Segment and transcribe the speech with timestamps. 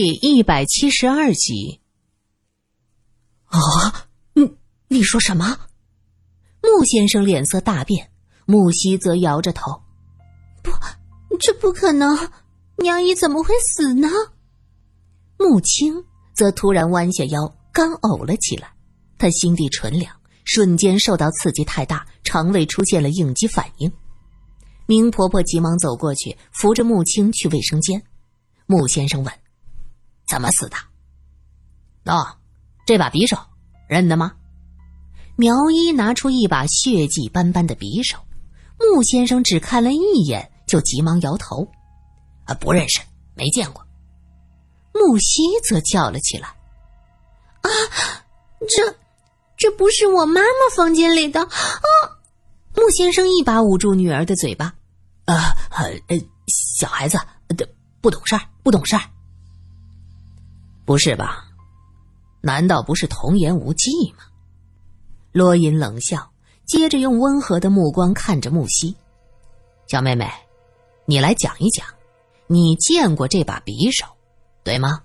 [0.00, 1.80] 第一百七十二集。
[3.46, 3.58] 啊，
[4.32, 5.58] 你你说什么？
[6.62, 8.12] 穆先生脸色大变，
[8.46, 9.82] 穆西则摇着头
[10.62, 10.70] ：“不，
[11.40, 12.16] 这不可能！
[12.76, 14.08] 娘姨怎么会死呢？”
[15.36, 18.72] 穆青则突然弯下腰，干呕了起来。
[19.18, 23.92] 他心地纯良，瞬间受到刺激太大，肠胃出现了应激反应。
[24.86, 28.00] 明婆婆急忙走过去，扶着穆青去卫生间。
[28.66, 29.34] 穆先生问
[30.28, 30.76] ：“怎么死的
[32.04, 32.34] ？”“喏，
[32.86, 33.36] 这把匕首
[33.88, 34.32] 认得吗？”
[35.36, 38.18] 苗一拿出一把血迹斑斑的匕首，
[38.78, 41.66] 穆先生只看了一眼，就急忙摇头
[42.44, 43.00] ：“啊，不认识，
[43.34, 43.86] 没见过。”
[44.92, 46.48] 穆西则叫了起来
[47.62, 47.70] ：“啊，
[48.68, 48.96] 这，
[49.56, 51.48] 这不是我妈妈房间里的！”啊！
[52.74, 54.74] 穆先生一把捂住女儿的嘴巴
[55.26, 55.36] ：“呃
[56.08, 56.18] 呃，
[56.48, 57.16] 小孩子，
[58.00, 59.02] 不懂事儿，不懂事儿。
[60.88, 61.44] 不是吧？
[62.40, 64.24] 难道不是童言无忌吗？”
[65.32, 66.32] 罗隐冷笑，
[66.64, 68.96] 接着用温和的目光看着木西
[69.86, 70.26] ：“小妹妹，
[71.04, 71.86] 你来讲一讲，
[72.46, 74.06] 你见过这把匕首，
[74.64, 75.02] 对吗？”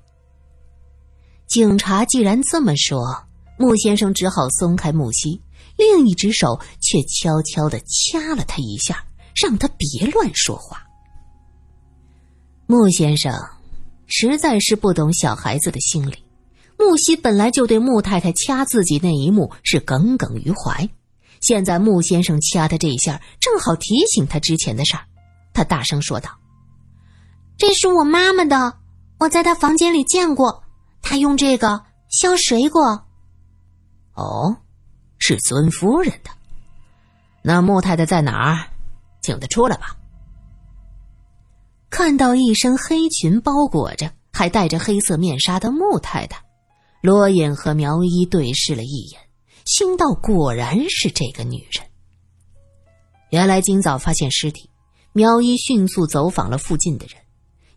[1.47, 3.25] 警察既然这么说，
[3.59, 5.41] 穆先生只好松开木西，
[5.77, 9.05] 另一只手却悄悄的掐了他一下，
[9.36, 10.88] 让他别乱说话。
[12.67, 13.33] 穆先生
[14.07, 16.23] 实在是不懂小孩子的心理。
[16.77, 20.89] 木西本来就对穆太太掐自己那一幕是耿耿于怀，
[21.39, 25.03] 现在穆先生掐他这一下，正好提醒他之前的事儿。
[25.53, 26.31] 他大声说道
[27.57, 28.79] ：“这是我妈妈的，
[29.19, 30.63] 我在她房间里见过，
[31.01, 33.05] 她用这个削水果。”
[34.15, 34.57] 哦，
[35.19, 36.31] 是尊夫人的。
[37.43, 38.67] 那穆太太在哪儿？
[39.21, 39.95] 请她出来吧。
[41.95, 46.44] 看到一身黑裙包裹着，还戴着黑色面纱的穆太太。
[47.02, 49.22] 罗隐和苗一对视了一眼，
[49.63, 51.86] 心道：“果然是这个女人。”
[53.30, 54.71] 原来今早发现尸体，
[55.11, 57.15] 苗一迅速走访了附近的人，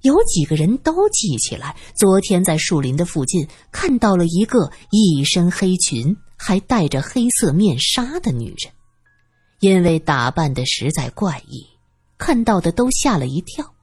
[0.00, 8.72] 有几个人都记起来，昨天在树林的附近看到了一个一身黑裙还戴着黑色面纱的女人，
[9.60, 11.66] 因为打扮的实在怪异，
[12.16, 13.74] 看到的都吓了一跳。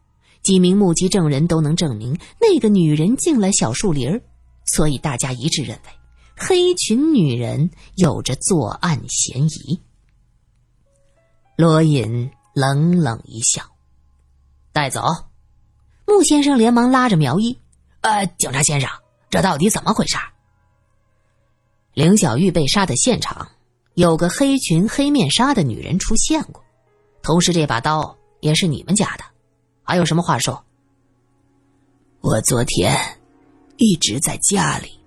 [0.44, 4.22] 几名目击证人都能证明，那个女人进了小树林儿。
[4.66, 5.92] 所以大家一致认为，
[6.38, 9.82] 黑裙女人有着作案嫌疑。
[11.56, 13.64] 罗隐冷冷一笑，
[14.72, 15.04] 带走。
[16.06, 17.58] 穆先生连忙拉着苗一
[18.02, 18.90] ：“呃，警察先生，
[19.30, 20.18] 这到底怎么回事？”
[21.94, 23.48] 林小玉被杀的现场，
[23.94, 26.64] 有个黑裙黑面纱的女人出现过，
[27.22, 29.24] 同时这把刀也是你们家的，
[29.84, 30.64] 还有什么话说？
[32.22, 32.98] 我昨天。
[33.78, 35.00] 一直在家里，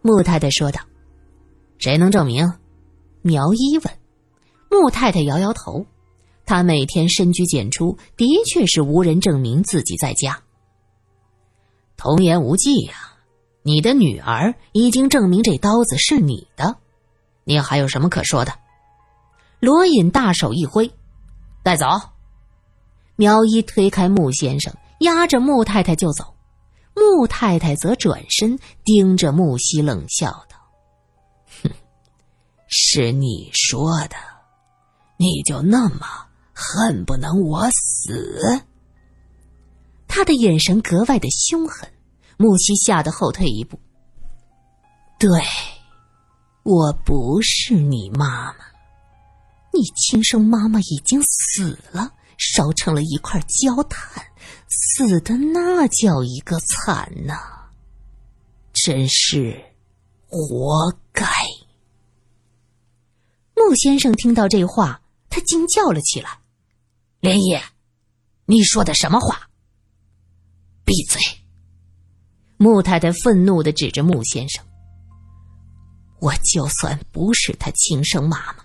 [0.00, 0.80] 穆太太说道
[1.78, 2.50] ：“谁能证明？”
[3.20, 3.98] 苗一问。
[4.70, 5.84] 穆太太摇摇头
[6.46, 10.40] ：“她每天深居简出，的确是无人证明自己在家。
[11.96, 12.94] 童言无忌呀，
[13.62, 16.76] 你的女儿已经证明这刀子是你的，
[17.42, 18.52] 你还有什么可说的？”
[19.58, 20.90] 罗隐大手一挥
[21.64, 21.86] ：“带走！”
[23.20, 26.34] 苗一推开穆先生，压着穆太太就走。
[26.94, 30.56] 穆太太则转身盯着木西，冷笑道
[31.62, 31.70] ：“哼，
[32.66, 34.16] 是你说的，
[35.18, 36.06] 你就那么
[36.54, 38.64] 恨不能我死？”
[40.08, 41.92] 他的眼神格外的凶狠，
[42.38, 43.78] 木西吓得后退一步。
[45.20, 45.28] “对，
[46.62, 48.64] 我不是你妈妈，
[49.74, 54.24] 你亲生妈妈已经死了，烧成了一块焦炭。”
[54.72, 57.34] 死的那叫一个惨呐！
[58.72, 59.64] 真是
[60.28, 61.26] 活该。
[63.56, 66.38] 穆先生听到这话，他惊叫了起来
[67.18, 67.60] ：“莲叶，
[68.46, 69.50] 你说的什么话？”
[70.86, 71.20] 闭嘴！
[72.56, 74.64] 穆太太愤怒的指着穆先生
[76.20, 78.64] ：“我就算不是他亲生妈妈，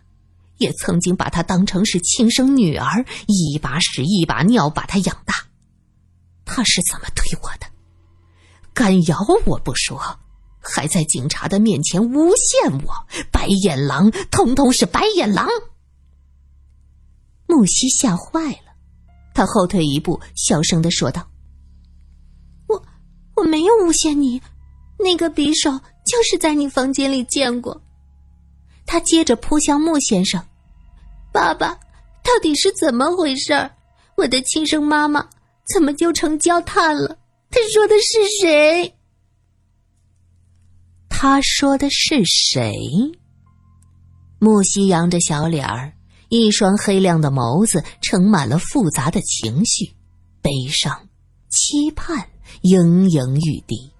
[0.57, 5.33] 也曾经把他当成是亲生女儿，一把屎一把尿把他养大。”
[6.45, 7.65] 他是怎么对我的？
[8.73, 10.19] 敢咬我不说，
[10.59, 15.47] 还在警察的面前诬陷我，白眼狼，通通是白眼狼！
[17.47, 18.75] 木西吓坏了，
[19.33, 21.27] 他后退一步，小声的说道
[22.67, 22.83] ：“我
[23.35, 24.41] 我没有诬陷你，
[24.99, 25.71] 那个匕首
[26.05, 27.81] 就是在你房间里见过。”
[28.85, 30.43] 他接着扑向穆先生
[31.31, 31.69] ：“爸爸，
[32.23, 33.69] 到底是怎么回事？
[34.17, 35.27] 我的亲生妈妈。”
[35.73, 37.17] 怎么就成焦炭了？
[37.49, 38.93] 他说的是谁？
[41.09, 42.71] 他说的是谁？
[44.37, 45.91] 木西扬着小脸儿，
[46.29, 49.95] 一双黑亮的眸子盛满了复杂的情绪，
[50.39, 51.09] 悲伤、
[51.49, 52.29] 期盼，
[52.61, 53.91] 盈盈欲滴。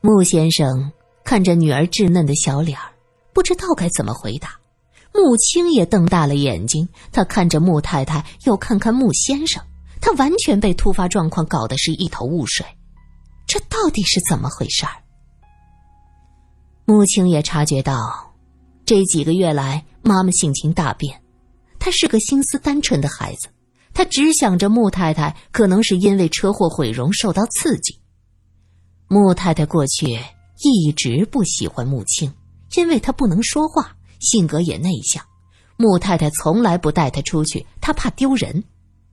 [0.00, 0.92] 穆先生
[1.24, 2.89] 看着女儿稚嫩的小脸儿，
[3.32, 4.58] 不知道该怎么回答。
[5.12, 9.60] 穆青也瞪大了眼睛，他看着穆太太，又看看穆先生，
[10.00, 12.64] 他完全被突发状况搞得是一头雾水。
[13.46, 14.92] 这到底是怎么回事儿？
[16.84, 18.32] 穆青也察觉到，
[18.86, 21.20] 这几个月来妈妈性情大变，
[21.80, 23.48] 她是个心思单纯的孩子，
[23.92, 28.00] 她只想着穆太太可能是因为车祸毁容受到刺激。
[29.08, 30.20] 穆太太过去
[30.62, 32.32] 一直不喜欢穆青，
[32.76, 33.96] 因为她不能说话。
[34.20, 35.24] 性格也内向，
[35.78, 38.64] 穆太太从来不带她出去，她怕丢人。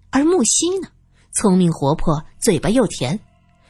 [0.09, 0.89] 而木西呢，
[1.33, 3.17] 聪明活泼，嘴巴又甜，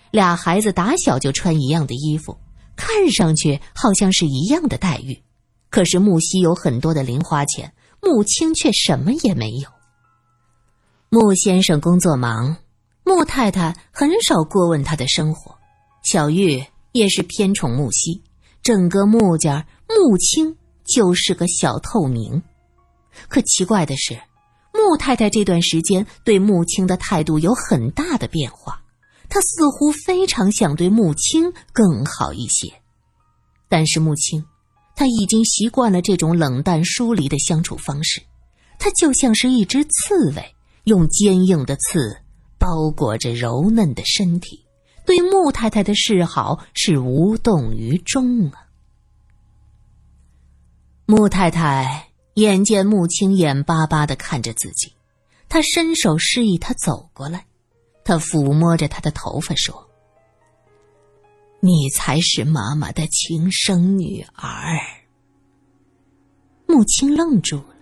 [0.09, 2.35] 俩孩子打小就穿一样的衣服，
[2.75, 5.21] 看上去好像是一样的待遇。
[5.69, 9.69] 可是木西有很多的零花钱，穆青却什么也没有。
[11.09, 12.57] 穆先生工作忙，
[13.03, 15.55] 穆太太很少过问他的生活。
[16.03, 18.23] 小玉也是偏宠木西，
[18.67, 20.57] 整个穆家穆青。
[20.95, 22.41] 就是个小透明，
[23.27, 24.17] 可奇怪的是，
[24.73, 28.81] 穆太太这段时间对穆青的态度有很大的变化。
[29.27, 32.71] 她似乎非常想对穆青更好一些，
[33.67, 34.45] 但是穆青，
[34.95, 38.21] 他已经习惯了这种冷淡疏离的相处方式。
[38.79, 40.55] 他就像是一只刺猬，
[40.85, 42.21] 用坚硬的刺
[42.57, 44.63] 包裹着柔嫩的身体，
[45.07, 48.67] 对穆太太的示好是无动于衷啊。
[51.05, 54.91] 穆太太眼见穆青眼巴巴的看着自己，
[55.47, 57.45] 她伸手示意他走过来，
[58.03, 59.89] 她抚摸着他的头发说
[61.61, 64.77] ：“你才是妈妈的亲生女儿。”
[66.67, 67.75] 穆青愣住了。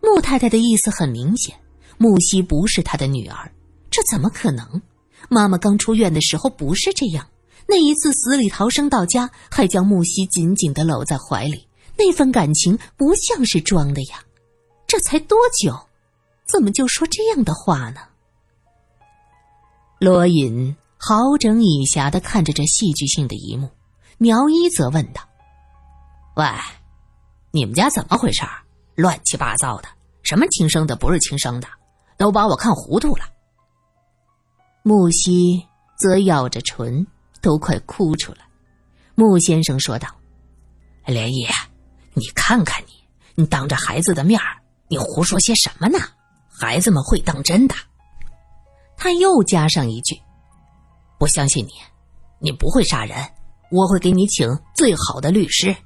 [0.00, 1.54] 穆太太的意思很明显，
[1.98, 3.52] 穆西不是她的女儿，
[3.90, 4.80] 这怎么可能？
[5.28, 7.28] 妈妈刚出院的时候不是这样，
[7.66, 11.68] 那一次死里逃生到家，还将木西紧紧的搂在怀里。
[11.96, 14.22] 那份感情不像是装的呀，
[14.86, 15.78] 这才多久，
[16.46, 18.00] 怎么就说这样的话呢？
[19.98, 23.68] 罗隐好整以暇的看着这戏剧性的一幕，
[24.16, 25.20] 苗一则问道
[26.36, 26.46] ：“喂，
[27.50, 28.42] 你们家怎么回事？
[28.94, 29.88] 乱七八糟的，
[30.22, 31.68] 什么亲生的不是亲生的，
[32.16, 33.24] 都把我看糊涂了。”
[34.88, 35.68] 木西
[35.98, 37.06] 则咬着唇，
[37.42, 38.38] 都快哭出来。
[39.14, 40.08] 穆先生说道
[41.04, 41.46] ：“莲叶。”
[42.16, 42.92] 你看看你，
[43.34, 44.40] 你当着孩子的面
[44.88, 45.98] 你胡说些什么呢？
[46.48, 47.74] 孩子们会当真的。
[48.96, 50.18] 他又加上一句
[51.20, 51.72] ：“我相信你，
[52.38, 53.14] 你不会杀人，
[53.70, 55.76] 我会给你请最好的律师。”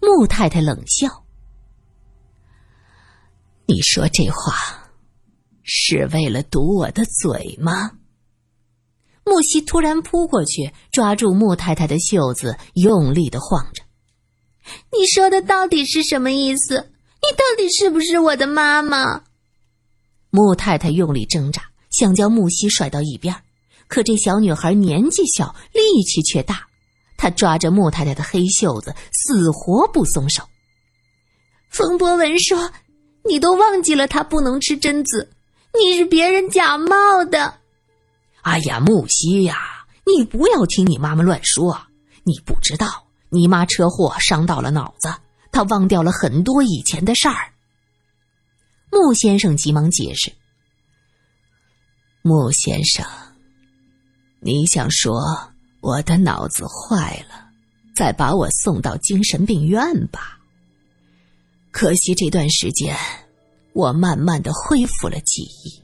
[0.00, 1.08] 穆太太冷笑
[3.66, 4.54] ：“你说这话
[5.66, 7.90] 是为了堵我的嘴吗？”
[9.28, 13.82] 木西突然扑过去，抓住穆太太的袖子，用力的晃着。
[14.96, 16.92] 你说的到底是什么意思？
[17.16, 19.24] 你到底是不是我的妈妈？
[20.30, 23.34] 穆太太用力挣扎，想将木西甩到一边，
[23.88, 26.66] 可这小女孩年纪小，力气却大，
[27.16, 30.44] 她抓着穆太太的黑袖子，死活不松手。
[31.68, 32.72] 冯博文说
[33.28, 35.35] ：“你都忘记了，他不能吃榛子，
[35.80, 37.54] 你是别人假冒的。”
[38.42, 41.78] 哎呀，木西呀，你不要听你妈妈乱说，
[42.24, 43.04] 你不知道。
[43.28, 45.12] 你妈车祸伤到了脑子，
[45.50, 47.52] 她忘掉了很多以前的事儿。
[48.90, 50.32] 穆先生急忙解释
[52.22, 53.04] ：“穆先生，
[54.40, 55.20] 你想说
[55.80, 57.48] 我的脑子坏了，
[57.96, 60.38] 再把我送到精神病院吧？
[61.72, 62.96] 可惜这段时间，
[63.76, 65.82] 我慢慢的恢复了记忆，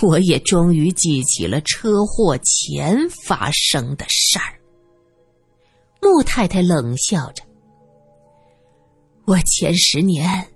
[0.00, 4.54] 我也终于记起了车祸前发生的事儿。”
[6.00, 7.42] 穆太太冷笑着
[9.26, 10.46] ：“我前十年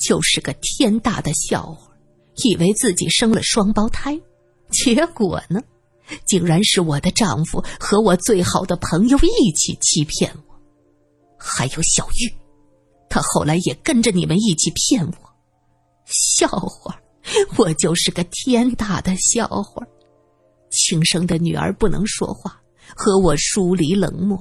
[0.00, 1.92] 就是个天大的笑话，
[2.42, 4.20] 以为自己生了双胞胎，
[4.72, 5.62] 结果呢，
[6.26, 10.54] 竟然是我的丈夫和我最好的朋友一起欺骗我，
[11.38, 12.34] 还有小玉，
[13.08, 15.25] 她后来也跟着你们一起骗我。
[16.06, 16.98] 笑话，
[17.56, 19.86] 我就是个天大的笑话。
[20.70, 22.60] 亲生的女儿不能说话，
[22.94, 24.36] 和我疏离冷漠。”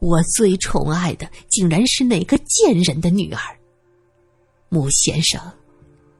[0.00, 3.40] 我最宠爱的竟然是那个贱人的女儿。
[4.70, 5.38] 穆先生，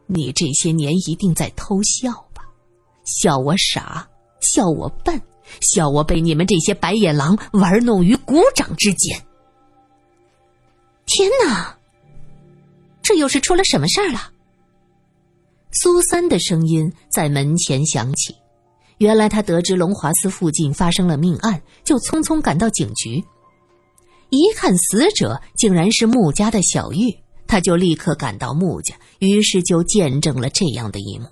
[0.07, 2.43] 你这些年一定在偷笑吧？
[3.07, 4.07] 笑我傻，
[4.43, 5.19] 笑我笨，
[5.63, 9.19] 笑我被你们这些白眼狼玩弄于股掌之间。
[11.07, 11.75] 天哪，
[13.01, 14.31] 这又是出了什么事儿了？
[15.73, 18.35] 苏三的声音在门前响起。
[18.99, 23.25] 原来他得知龙华寺附近发生了命案，就匆匆赶到警局。
[24.29, 31.27] 一看死者竟然是穆家的小玉，他就立刻赶到穆家，于是就见证了这样的一幕。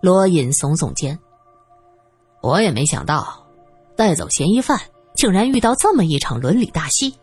[0.00, 1.16] 罗隐耸耸肩，
[2.42, 3.46] 我也没想到，
[3.96, 4.80] 带走嫌疑犯
[5.14, 7.14] 竟然遇到这么一场伦理大戏。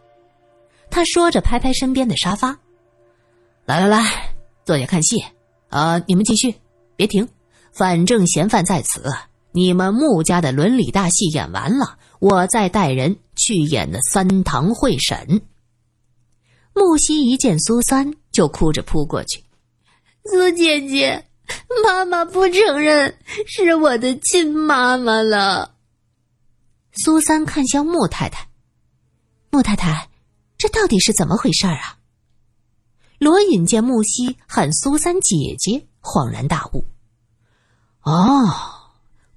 [0.89, 2.57] 他说着，拍拍身边的沙发，
[3.65, 5.21] 来来来，坐下看戏。
[5.69, 6.53] 啊，你们继续，
[6.95, 7.27] 别停。
[7.71, 9.03] 反正嫌犯在此，
[9.51, 15.41] 你们穆家的伦理大戏演完了，我再带人去演那三堂会审。
[16.73, 19.43] 木西一见苏三，就哭着扑过去
[20.25, 21.25] ：“苏姐姐，
[21.85, 25.75] 妈妈不承认是我的亲妈妈了。”
[27.03, 28.47] 苏三看向穆太太
[29.51, 30.09] ：“穆太太，
[30.57, 31.97] 这到底是怎么回事啊？”
[33.19, 36.85] 罗隐见木西喊苏三姐姐，恍然大悟。
[38.01, 38.49] 哦，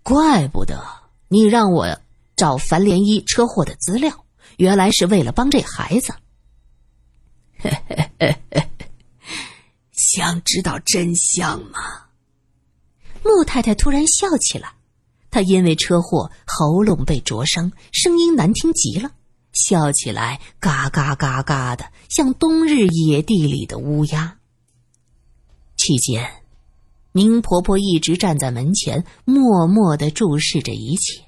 [0.05, 0.81] 怪不得
[1.27, 1.99] 你让我
[2.37, 4.25] 找樊涟漪车祸的资料，
[4.57, 6.15] 原来是为了帮这孩子。
[9.91, 12.07] 想知道真相吗？
[13.25, 14.73] 穆太太突然笑起来，
[15.29, 19.11] 她因为车祸喉咙被灼伤，声音难听极了，
[19.53, 24.39] 笑起来嘎嘎嘎嘎的，像冬日野地里的乌鸦。
[25.77, 26.29] 期间。
[27.15, 31.23] 宁婆婆一直站在门前，默默的注视着一切。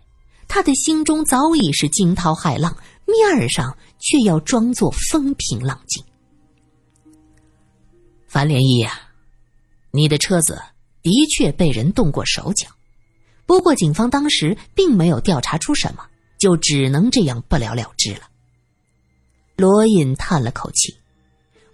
[0.49, 6.02] 她的心中早已是惊涛骇浪，面儿上却要装作风平浪静。
[8.26, 9.11] 樊涟漪啊，
[9.90, 10.59] 你的车子
[11.02, 12.66] 的确被人动过手脚，
[13.45, 16.07] 不过警方当时并没有调查出什么，
[16.38, 18.21] 就只能这样不了了之了。
[19.57, 20.97] 罗隐叹了口气。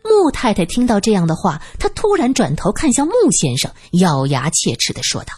[0.03, 5.35] 穆太太听到这样的话，她突然转头看向穆先生，咬牙切齿的说道：“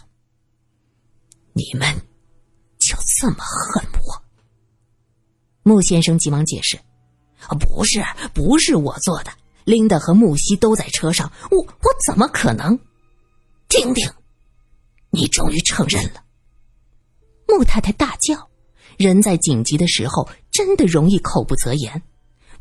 [1.51, 1.93] 你们
[2.79, 4.23] 就这么恨我？”
[5.63, 6.79] 穆先生急忙解释
[7.59, 8.01] ：“不是，
[8.33, 9.31] 不是我做的，
[9.65, 12.79] 琳达和木西都在车上，我我怎么可能？
[13.67, 14.09] 听听，
[15.09, 16.23] 你终于承认了。”
[17.47, 18.49] 穆太太大叫
[18.97, 22.01] ：“人在紧急的时候，真的容易口不择言。”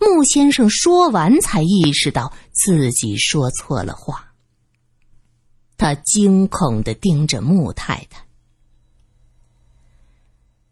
[0.00, 4.32] 穆先生说完，才意识到自己说错了话。
[5.76, 8.24] 他惊恐的盯着穆太太。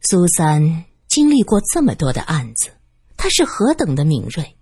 [0.00, 2.70] 苏三经历过这么多的案子，
[3.16, 4.56] 他是何等的敏锐。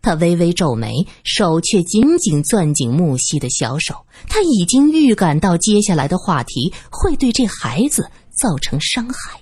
[0.00, 4.06] 他微微皱眉，手却紧紧攥紧木西的小手。
[4.28, 8.08] 他已经预感到接下来的话题会对这孩子
[8.40, 9.41] 造成伤害。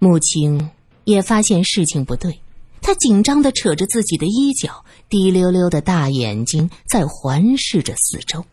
[0.00, 0.70] 母亲
[1.04, 2.40] 也发现事情不对。
[2.82, 8.44] 他紧张的扯着自己的衣角，滴溜溜的大眼睛在环视着四周，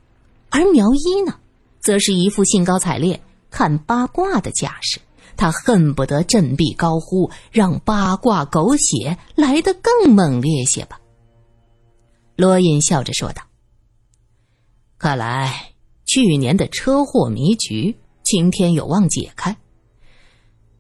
[0.49, 1.39] 而苗一呢，
[1.79, 4.99] 则是一副兴高采烈看八卦的架势。
[5.37, 10.99] 他恨不得振臂高呼，让八卦狗血来得更猛烈些吧。
[12.35, 13.43] 罗隐笑着说道
[14.99, 15.71] ：“看来
[16.05, 19.55] 去年的车祸迷局，今天有望解开。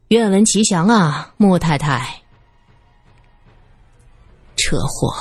[0.09, 2.21] 愿闻其详啊，穆太太。”
[4.55, 5.13] 车祸，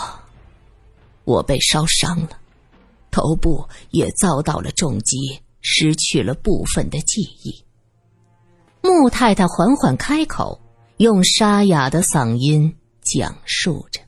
[1.25, 2.38] 我被烧伤了，
[3.11, 7.64] 头部也遭到了重击，失去了部分的记忆。
[8.81, 10.61] 穆太太缓缓开口，
[10.99, 14.00] 用沙哑的嗓音讲述着：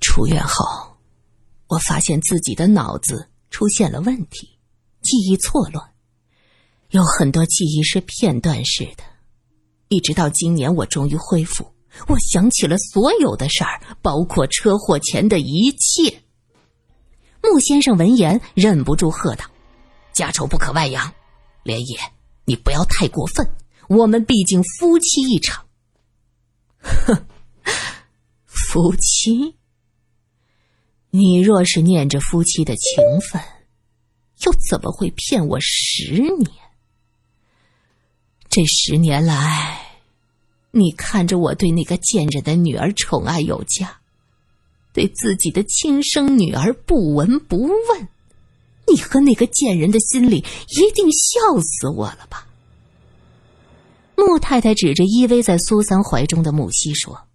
[0.00, 0.64] 出院后，
[1.68, 4.58] 我发现自己的脑子出现了问题，
[5.00, 5.90] 记忆错乱，
[6.90, 9.02] 有很多记忆是片段式的，
[9.88, 11.72] 一直到今年，我终于恢复。
[12.08, 16.22] 我想起了所有的事儿，包括车祸前的一切。
[17.42, 19.44] 穆先生闻言忍不住喝道
[20.12, 21.12] ：“家丑不可外扬，
[21.62, 21.98] 莲叶，
[22.44, 23.48] 你不要太过分。
[23.88, 25.64] 我们毕竟夫妻一场。”
[26.78, 27.26] 哼，
[28.44, 29.56] 夫妻？
[31.10, 33.40] 你若是念着夫妻的情分，
[34.44, 36.65] 又怎么会骗我十年？
[38.56, 39.82] 这十年来……
[40.70, 43.98] 你看着我对那个贱人的女儿宠爱有加，
[44.94, 48.08] 对自己的亲生女儿不闻不问，
[48.88, 52.46] 你和那个贱人的心里一定笑死我了吧？
[54.16, 57.28] 穆太太指着依偎在苏三怀中的木西说：“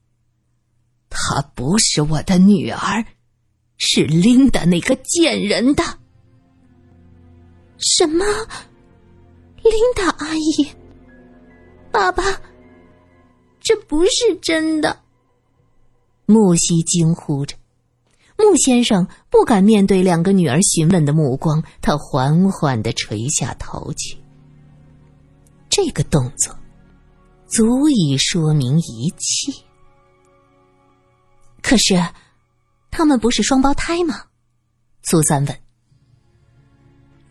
[1.07, 3.05] 她不是我的女儿，
[3.77, 5.83] 是琳达那个贱人的。”
[7.77, 8.25] 什么？
[9.63, 10.67] 琳达阿姨，
[11.91, 12.23] 爸爸，
[13.59, 14.99] 这不是真的！
[16.25, 17.55] 木西惊呼着。
[18.37, 24.17] 穆先生不敢面对两个女儿询问的目光，他缓缓的垂下头去。
[25.69, 26.57] 这个动作
[27.47, 29.53] 足以说明一切。
[31.61, 32.01] 可是，
[32.89, 34.23] 他们不是双胞胎吗？
[35.03, 35.59] 苏三问。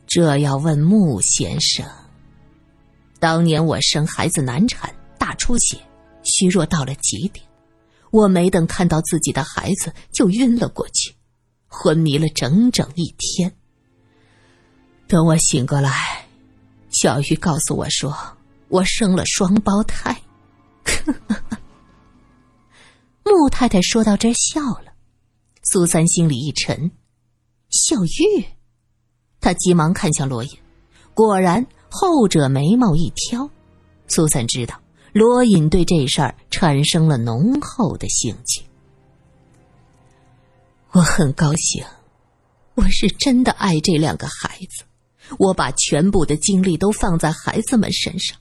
[0.06, 1.84] 这要问穆先生。
[3.20, 5.78] 当年我生孩子难产，大出血，
[6.24, 7.44] 虚弱到了极点。
[8.10, 11.14] 我没等看到自己的孩子，就晕了过去，
[11.68, 13.54] 昏迷了整整一天。
[15.06, 16.26] 等我醒过来，
[16.90, 18.16] 小玉告诉我说，
[18.68, 20.22] 我生了双胞胎。
[23.22, 24.94] 穆太太说到这笑了，
[25.62, 26.90] 苏三心里一沉，
[27.68, 28.44] 小玉，
[29.40, 30.50] 他急忙看向罗隐，
[31.14, 33.50] 果然后者眉毛一挑，
[34.06, 34.80] 苏三知道。
[35.12, 38.62] 罗隐对这事儿产生了浓厚的兴趣。
[40.92, 41.84] 我很高兴，
[42.76, 44.84] 我是真的爱这两个孩子，
[45.36, 48.38] 我把全部的精力都放在孩子们身上，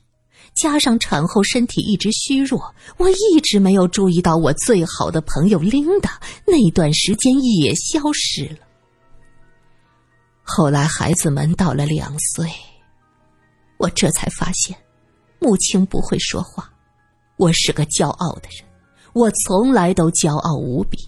[0.54, 8.58] 加上产后身体一直虚弱，我一直没有注意到我最好的朋友琳达那段时间也消失了。
[10.42, 12.48] 后来孩子们到了两岁，
[13.80, 14.76] 我这才发现。
[15.38, 16.70] 穆青不会说话，
[17.38, 18.62] 我是个骄傲的人，
[19.14, 20.98] 我从来都骄傲无比，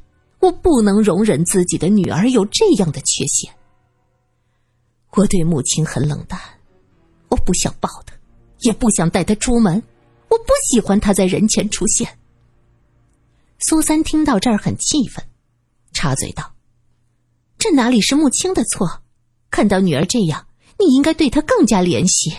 [0.41, 3.55] 我不能容忍自己的女儿有这样的缺陷。
[5.11, 6.41] 我对穆青很冷淡，
[7.29, 8.15] 我不想抱她，
[8.61, 9.75] 也不想带她出门，
[10.31, 12.19] 我不喜欢她在人前出现。
[13.59, 15.23] 苏三听到这儿很气愤，
[15.93, 16.55] 插嘴道
[17.59, 19.03] ：“这哪里是穆青的错？
[19.51, 20.47] 看到女儿这样，
[20.79, 22.35] 你应该对她更加怜惜。”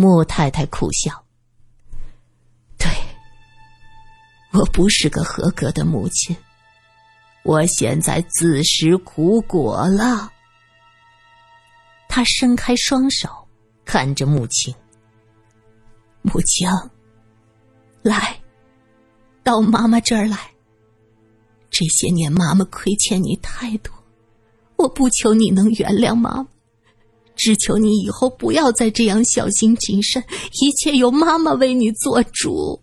[0.00, 1.24] 穆太太苦笑
[2.78, 2.88] ：“对，
[4.52, 6.36] 我不是个合格的母亲，
[7.42, 10.32] 我现在自食苦果了。”
[12.08, 13.28] 他伸开双手，
[13.84, 14.72] 看着母亲
[16.22, 16.68] ：“母亲，
[18.00, 18.40] 来，
[19.42, 20.38] 到妈妈这儿来。
[21.70, 23.92] 这些年妈妈亏欠你太多，
[24.76, 26.46] 我不求你能原谅妈妈。”
[27.38, 30.22] 只求你以后不要再这样小心谨慎，
[30.60, 32.82] 一切由妈妈为你做主。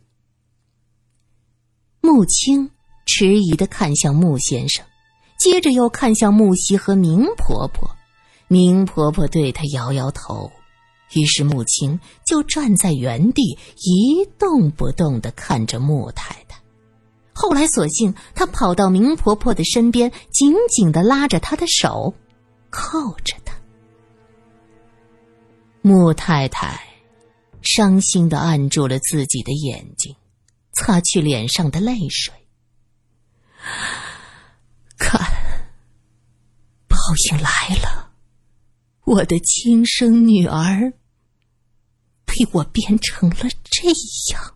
[2.01, 2.71] 穆青
[3.05, 4.85] 迟疑的看向穆先生，
[5.37, 7.89] 接着又看向穆西和明婆婆。
[8.47, 10.51] 明婆婆对他摇摇头，
[11.13, 16.57] 于是穆青就站在原地一动不动的看着穆太太。
[17.33, 22.13] 后来，索性他跑到明婆婆的身边，紧紧的拉着她的手，
[22.69, 23.35] 靠着。
[25.87, 26.83] 穆太太
[27.61, 30.15] 伤心的按住了自己的眼睛，
[30.71, 32.33] 擦去脸上的泪水。
[34.97, 35.21] 看，
[36.87, 36.97] 报
[37.29, 38.09] 应来了，
[39.03, 40.91] 我的亲生女儿
[42.25, 43.89] 被我变成了这
[44.33, 44.54] 样。